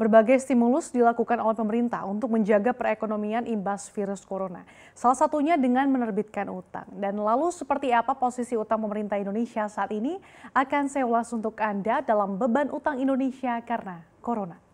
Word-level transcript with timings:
Berbagai 0.00 0.40
stimulus 0.40 0.88
dilakukan 0.88 1.36
oleh 1.44 1.52
pemerintah 1.52 2.08
untuk 2.08 2.32
menjaga 2.32 2.72
perekonomian 2.72 3.44
imbas 3.44 3.92
virus 3.92 4.24
corona. 4.24 4.64
Salah 4.96 5.12
satunya 5.12 5.60
dengan 5.60 5.92
menerbitkan 5.92 6.48
utang. 6.48 6.88
Dan 6.96 7.20
lalu 7.20 7.52
seperti 7.52 7.92
apa 7.92 8.16
posisi 8.16 8.56
utang 8.56 8.80
pemerintah 8.80 9.20
Indonesia 9.20 9.68
saat 9.68 9.92
ini 9.92 10.16
akan 10.56 10.88
saya 10.88 11.04
ulas 11.04 11.28
untuk 11.36 11.60
Anda 11.60 12.00
dalam 12.00 12.40
beban 12.40 12.72
utang 12.72 12.96
Indonesia 12.96 13.60
karena 13.60 14.00
corona. 14.24 14.69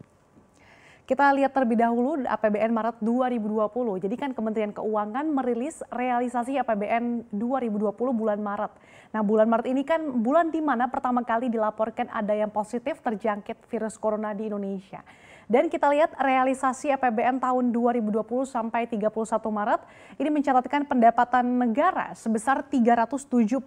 Kita 1.07 1.31
lihat 1.31 1.55
terlebih 1.55 1.79
dahulu 1.79 2.27
APBN 2.27 2.75
Maret 2.75 2.99
2020. 2.99 4.03
Jadi 4.03 4.15
kan 4.19 4.35
Kementerian 4.35 4.75
Keuangan 4.75 5.23
merilis 5.31 5.79
realisasi 5.95 6.59
APBN 6.59 7.31
2020 7.31 7.95
bulan 8.11 8.43
Maret. 8.43 8.75
Nah 9.15 9.23
bulan 9.23 9.47
Maret 9.47 9.71
ini 9.71 9.87
kan 9.87 10.03
bulan 10.03 10.51
di 10.51 10.59
mana 10.59 10.91
pertama 10.91 11.23
kali 11.23 11.47
dilaporkan 11.47 12.11
ada 12.11 12.35
yang 12.35 12.51
positif 12.51 12.99
terjangkit 13.07 13.71
virus 13.71 13.95
corona 14.03 14.35
di 14.35 14.51
Indonesia. 14.51 15.07
Dan 15.47 15.71
kita 15.71 15.87
lihat 15.95 16.11
realisasi 16.19 16.91
APBN 16.91 17.39
tahun 17.39 17.71
2020 17.71 18.19
sampai 18.51 18.83
31 18.91 19.15
Maret 19.47 19.79
ini 20.19 20.27
mencatatkan 20.27 20.83
pendapatan 20.91 21.47
negara 21.47 22.11
sebesar 22.19 22.67
375,95 22.67 23.63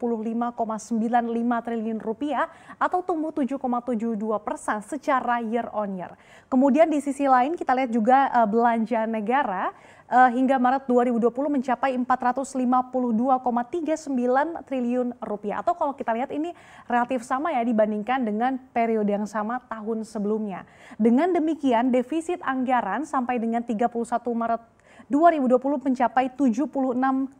triliun 1.64 2.00
rupiah 2.04 2.52
atau 2.76 3.00
tumbuh 3.00 3.32
7,72 3.32 4.12
persen 4.44 4.84
secara 4.84 5.40
year 5.40 5.72
on 5.72 5.96
year. 5.96 6.12
Kemudian 6.52 6.92
di 6.92 7.00
sisi 7.00 7.24
lain 7.32 7.56
kita 7.56 7.72
lihat 7.72 7.96
juga 7.96 8.28
uh, 8.28 8.44
belanja 8.44 9.08
negara 9.08 9.72
uh, 10.10 10.30
hingga 10.34 10.58
Maret 10.58 10.90
2020 10.90 11.62
mencapai 11.62 11.94
452,39 11.96 14.66
triliun 14.66 15.14
rupiah. 15.22 15.62
Atau 15.62 15.78
kalau 15.78 15.94
kita 15.94 16.18
lihat 16.18 16.34
ini 16.34 16.52
relatif 16.90 17.22
sama 17.24 17.54
ya 17.54 17.62
dibandingkan 17.64 18.26
dengan 18.26 18.58
periode 18.74 19.14
yang 19.14 19.30
sama 19.30 19.62
tahun 19.70 20.02
sebelumnya. 20.04 20.66
Dengan 20.98 21.30
demikian 21.32 21.94
defisit 21.94 22.42
anggaran 22.44 23.06
sampai 23.06 23.38
dengan 23.38 23.62
31 23.62 23.86
Maret 24.34 24.79
2020 25.10 25.90
mencapai 25.90 26.30
76,44 26.38 27.34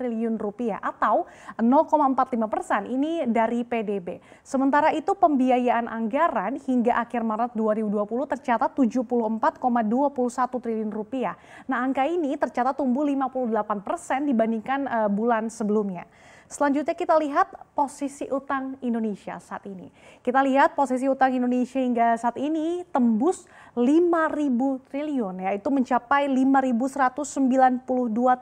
triliun 0.00 0.40
rupiah 0.40 0.80
atau 0.80 1.28
0,45 1.60 2.48
persen 2.48 2.88
ini 2.88 3.28
dari 3.28 3.62
PDB. 3.62 4.18
Sementara 4.40 4.90
itu 4.96 5.12
pembiayaan 5.12 5.86
anggaran 5.86 6.56
hingga 6.56 6.96
akhir 6.98 7.20
Maret 7.20 7.52
2020 7.52 8.32
tercatat 8.32 8.72
74,21 8.72 10.64
triliun 10.64 10.90
rupiah. 10.90 11.36
Nah 11.68 11.84
angka 11.84 12.08
ini 12.08 12.32
tercatat 12.40 12.80
tumbuh 12.80 13.04
58 13.04 13.84
persen 13.84 14.24
dibandingkan 14.24 14.88
uh, 14.88 15.08
bulan 15.12 15.52
sebelumnya. 15.52 16.08
Selanjutnya 16.44 16.92
kita 16.92 17.16
lihat 17.16 17.48
posisi 17.72 18.28
utang 18.28 18.76
Indonesia 18.84 19.40
saat 19.40 19.64
ini. 19.64 19.88
Kita 20.20 20.44
lihat 20.44 20.76
posisi 20.76 21.08
utang 21.08 21.32
Indonesia 21.32 21.80
hingga 21.80 22.20
saat 22.20 22.36
ini 22.36 22.84
tembus 22.92 23.48
5.000 23.72 24.90
triliun 24.92 25.34
yaitu 25.48 25.68
mencapai 25.72 26.28
5.192 26.28 27.88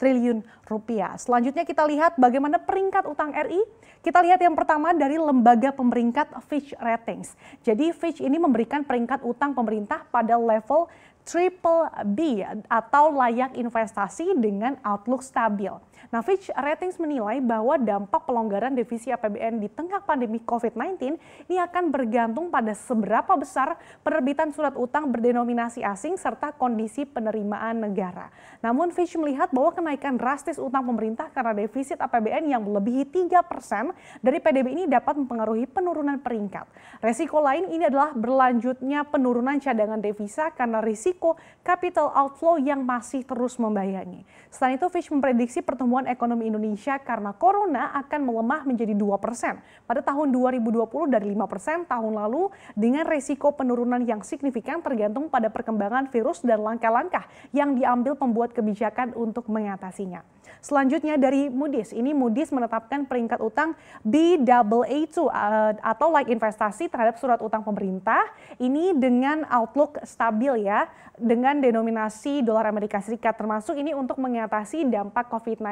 triliun 0.00 0.40
rupiah. 0.64 1.12
Selanjutnya 1.20 1.68
kita 1.68 1.84
lihat 1.84 2.16
bagaimana 2.16 2.56
peringkat 2.56 3.04
utang 3.04 3.36
RI. 3.36 3.60
Kita 4.00 4.24
lihat 4.24 4.40
yang 4.40 4.56
pertama 4.56 4.96
dari 4.96 5.20
lembaga 5.20 5.76
pemeringkat 5.76 6.32
Fitch 6.48 6.72
Ratings. 6.80 7.36
Jadi 7.60 7.92
Fitch 7.92 8.24
ini 8.24 8.40
memberikan 8.40 8.80
peringkat 8.80 9.20
utang 9.20 9.52
pemerintah 9.52 10.08
pada 10.08 10.40
level 10.40 10.88
triple 11.24 11.88
B 12.16 12.44
atau 12.68 13.12
layak 13.12 13.56
investasi 13.56 14.36
dengan 14.36 14.76
outlook 14.84 15.24
stabil. 15.24 15.72
Nah, 16.12 16.20
Fitch 16.20 16.52
Ratings 16.52 17.00
menilai 17.00 17.38
bahwa 17.40 17.78
dampak 17.80 18.28
pelonggaran 18.28 18.76
defisit 18.76 19.16
APBN 19.16 19.62
di 19.62 19.68
tengah 19.70 20.02
pandemi 20.04 20.38
COVID-19 20.42 21.18
ini 21.48 21.56
akan 21.58 21.90
bergantung 21.90 22.50
pada 22.50 22.74
seberapa 22.74 23.34
besar 23.34 23.78
penerbitan 24.04 24.54
surat 24.54 24.74
utang 24.78 25.10
berdenominasi 25.10 25.80
asing 25.80 26.18
serta 26.18 26.54
kondisi 26.54 27.06
penerimaan 27.06 27.84
negara. 27.84 28.30
Namun 28.60 28.90
Fitch 28.90 29.14
melihat 29.14 29.50
bahwa 29.54 29.70
kenaikan 29.74 30.18
drastis 30.18 30.58
utang 30.58 30.84
pemerintah 30.84 31.30
karena 31.30 31.54
defisit 31.54 32.00
APBN 32.00 32.50
yang 32.50 32.62
melebihi 32.64 33.04
3 33.30 33.44
persen 33.44 33.94
dari 34.24 34.40
PDB 34.40 34.74
ini 34.74 34.84
dapat 34.90 35.18
mempengaruhi 35.20 35.70
penurunan 35.70 36.18
peringkat. 36.20 36.66
Resiko 37.04 37.38
lain 37.44 37.68
ini 37.70 37.86
adalah 37.86 38.16
berlanjutnya 38.16 39.04
penurunan 39.06 39.60
cadangan 39.60 40.00
devisa 40.00 40.50
karena 40.56 40.80
risiko 40.80 41.36
capital 41.60 42.10
outflow 42.16 42.56
yang 42.56 42.82
masih 42.82 43.22
terus 43.22 43.60
membayangi. 43.60 44.24
Selain 44.48 44.80
itu, 44.80 44.86
Fitch 44.88 45.12
memprediksi 45.12 45.60
pertumbuhan 45.60 45.83
ekonomi 46.08 46.48
Indonesia 46.48 46.96
karena 46.98 47.36
corona 47.36 47.92
akan 48.00 48.20
melemah 48.24 48.62
menjadi 48.66 48.96
2 48.96 49.20
persen 49.20 49.60
pada 49.84 50.00
tahun 50.00 50.32
2020 50.32 51.12
dari 51.12 51.30
5 51.32 51.50
persen 51.50 51.78
tahun 51.86 52.12
lalu 52.16 52.50
dengan 52.72 53.04
resiko 53.04 53.52
penurunan 53.52 54.02
yang 54.02 54.24
signifikan 54.24 54.80
tergantung 54.80 55.28
pada 55.28 55.52
perkembangan 55.52 56.08
virus 56.08 56.40
dan 56.42 56.64
langkah-langkah 56.64 57.28
yang 57.52 57.76
diambil 57.76 58.16
pembuat 58.16 58.56
kebijakan 58.56 59.12
untuk 59.14 59.46
mengatasinya. 59.46 60.24
Selanjutnya 60.64 61.20
dari 61.20 61.52
Moody's, 61.52 61.92
ini 61.92 62.16
Moody's 62.16 62.48
menetapkan 62.48 63.04
peringkat 63.04 63.40
utang 63.40 63.76
Baa2 64.00 64.72
uh, 64.72 65.76
atau 65.80 66.08
like 66.12 66.32
investasi 66.32 66.88
terhadap 66.88 67.20
surat 67.20 67.40
utang 67.40 67.60
pemerintah 67.60 68.24
ini 68.56 68.96
dengan 68.96 69.44
outlook 69.48 70.00
stabil 70.04 70.64
ya, 70.64 70.88
dengan 71.20 71.60
denominasi 71.60 72.40
dolar 72.40 72.68
Amerika 72.68 73.00
Serikat 73.00 73.36
termasuk 73.36 73.76
ini 73.76 73.92
untuk 73.92 74.16
mengatasi 74.20 74.88
dampak 74.88 75.28
COVID-19. 75.32 75.64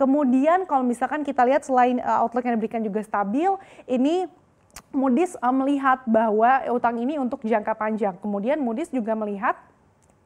Kemudian 0.00 0.64
kalau 0.64 0.80
misalkan 0.80 1.20
kita 1.20 1.44
lihat 1.44 1.68
selain 1.68 2.00
uh, 2.00 2.24
outlook 2.24 2.48
yang 2.48 2.56
diberikan 2.56 2.80
juga 2.80 3.04
stabil, 3.04 3.52
ini 3.84 4.24
Moody's 4.94 5.36
uh, 5.44 5.52
melihat 5.52 6.00
bahwa 6.08 6.64
utang 6.72 6.96
ini 6.96 7.20
untuk 7.20 7.44
jangka 7.44 7.76
panjang. 7.76 8.16
Kemudian 8.24 8.56
Moody's 8.62 8.88
juga 8.88 9.12
melihat 9.12 9.58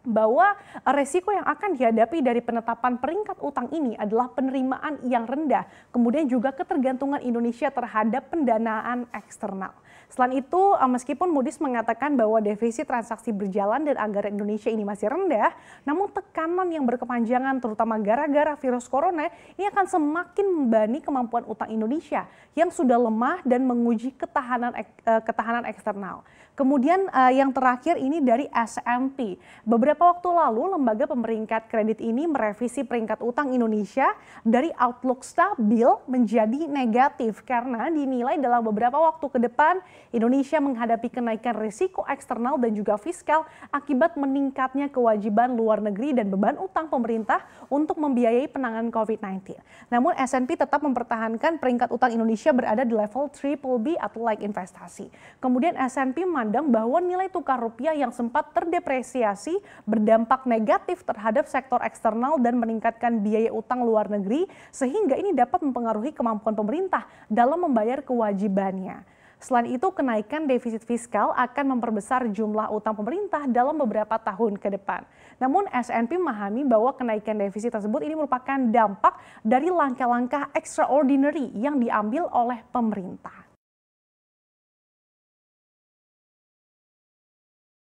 bahwa 0.03 0.59
resiko 0.83 1.31
yang 1.31 1.47
akan 1.47 1.79
dihadapi 1.79 2.19
dari 2.23 2.43
penetapan 2.43 2.99
peringkat 2.99 3.39
utang 3.39 3.71
ini 3.71 3.95
adalah 3.95 4.31
penerimaan 4.35 4.99
yang 5.07 5.27
rendah, 5.27 5.67
kemudian 5.95 6.27
juga 6.27 6.51
ketergantungan 6.51 7.23
Indonesia 7.23 7.71
terhadap 7.71 8.31
pendanaan 8.31 9.07
eksternal. 9.15 9.73
Selain 10.13 10.37
itu, 10.37 10.77
eh, 10.77 10.91
meskipun 10.93 11.33
Moody's 11.33 11.57
mengatakan 11.57 12.13
bahwa 12.21 12.37
defisit 12.45 12.85
transaksi 12.85 13.33
berjalan 13.33 13.89
dan 13.89 13.97
anggaran 13.97 14.37
Indonesia 14.37 14.69
ini 14.69 14.85
masih 14.85 15.09
rendah, 15.09 15.57
namun 15.89 16.13
tekanan 16.13 16.69
yang 16.69 16.85
berkepanjangan 16.85 17.57
terutama 17.65 17.97
gara-gara 17.97 18.53
virus 18.61 18.85
corona 18.93 19.33
ini 19.57 19.65
akan 19.73 19.89
semakin 19.89 20.47
membani 20.53 21.01
kemampuan 21.01 21.49
utang 21.49 21.73
Indonesia 21.73 22.29
yang 22.53 22.69
sudah 22.69 23.01
lemah 23.01 23.41
dan 23.49 23.65
menguji 23.65 24.13
ketahanan 24.13 24.77
eh, 24.77 24.85
ketahanan 25.25 25.65
eksternal. 25.65 26.21
Kemudian 26.53 27.09
eh, 27.09 27.41
yang 27.41 27.49
terakhir 27.49 27.97
ini 27.97 28.21
dari 28.21 28.45
S&P. 28.53 29.41
Beberapa 29.65 29.92
Beberapa 29.93 30.17
waktu 30.17 30.31
lalu, 30.33 30.63
lembaga 30.73 31.05
pemeringkat 31.05 31.69
kredit 31.69 32.01
ini 32.01 32.25
merevisi 32.25 32.81
peringkat 32.81 33.21
utang 33.21 33.53
Indonesia 33.53 34.09
dari 34.41 34.73
outlook 34.81 35.21
stabil 35.21 35.85
menjadi 36.09 36.65
negatif 36.65 37.45
karena 37.45 37.93
dinilai 37.93 38.41
dalam 38.41 38.65
beberapa 38.65 38.97
waktu 38.97 39.29
ke 39.29 39.37
depan 39.37 39.85
Indonesia 40.09 40.65
menghadapi 40.65 41.13
kenaikan 41.13 41.61
risiko 41.61 42.09
eksternal 42.09 42.57
dan 42.57 42.73
juga 42.73 42.97
fiskal 42.97 43.45
akibat 43.69 44.17
meningkatnya 44.17 44.89
kewajiban 44.89 45.61
luar 45.61 45.85
negeri 45.85 46.17
dan 46.17 46.33
beban 46.33 46.57
utang 46.57 46.89
pemerintah 46.89 47.45
untuk 47.69 48.01
membiayai 48.01 48.49
penanganan 48.49 48.89
COVID-19. 48.89 49.61
Namun 49.93 50.17
S&P 50.17 50.57
tetap 50.57 50.81
mempertahankan 50.81 51.61
peringkat 51.61 51.93
utang 51.93 52.17
Indonesia 52.17 52.49
berada 52.57 52.81
di 52.81 52.97
level 52.97 53.29
triple 53.29 53.77
B 53.77 54.01
atau 54.01 54.25
like 54.25 54.41
investasi. 54.41 55.13
Kemudian 55.37 55.77
S&P 55.77 56.25
memandang 56.25 56.73
bahwa 56.73 56.97
nilai 56.97 57.29
tukar 57.29 57.61
rupiah 57.61 57.93
yang 57.93 58.09
sempat 58.09 58.57
terdepresiasi 58.57 59.61
berdampak 59.85 60.47
negatif 60.47 61.03
terhadap 61.03 61.51
sektor 61.51 61.83
eksternal 61.83 62.39
dan 62.39 62.59
meningkatkan 62.59 63.23
biaya 63.23 63.51
utang 63.51 63.83
luar 63.83 64.07
negeri 64.07 64.47
sehingga 64.71 65.19
ini 65.19 65.35
dapat 65.35 65.63
mempengaruhi 65.63 66.15
kemampuan 66.15 66.55
pemerintah 66.55 67.07
dalam 67.27 67.67
membayar 67.67 68.01
kewajibannya. 68.03 69.03
Selain 69.43 69.67
itu, 69.75 69.91
kenaikan 69.91 70.47
defisit 70.47 70.87
fiskal 70.87 71.35
akan 71.35 71.75
memperbesar 71.75 72.31
jumlah 72.31 72.71
utang 72.71 72.95
pemerintah 72.95 73.43
dalam 73.51 73.75
beberapa 73.75 74.15
tahun 74.15 74.55
ke 74.55 74.79
depan. 74.79 75.03
Namun, 75.43 75.67
SNP 75.67 76.15
memahami 76.15 76.63
bahwa 76.63 76.95
kenaikan 76.95 77.35
defisit 77.43 77.75
tersebut 77.75 78.07
ini 78.07 78.15
merupakan 78.15 78.55
dampak 78.71 79.19
dari 79.43 79.67
langkah-langkah 79.67 80.55
extraordinary 80.55 81.51
yang 81.59 81.83
diambil 81.83 82.31
oleh 82.31 82.63
pemerintah. 82.71 83.42